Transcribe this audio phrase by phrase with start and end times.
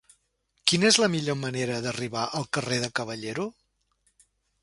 [0.71, 3.45] Quina és la millor manera d'arribar al carrer de Caballero?